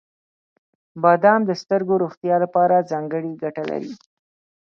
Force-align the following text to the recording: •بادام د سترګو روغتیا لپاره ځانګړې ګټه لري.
•بادام 1.03 1.41
د 1.45 1.51
سترګو 1.61 1.93
روغتیا 2.03 2.35
لپاره 2.43 2.87
ځانګړې 2.91 3.31
ګټه 3.43 3.63
لري. 3.71 3.91